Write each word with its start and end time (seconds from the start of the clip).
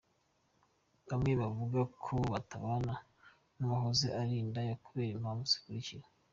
Bamwe 1.09 1.31
bavuga 1.41 1.79
ko 2.03 2.15
batabana 2.31 2.95
n’uwahoze 3.57 4.07
ari 4.21 4.33
indaya 4.43 4.73
kubera 4.85 5.15
impamvu 5.17 5.45
zikurikira:. 5.53 6.05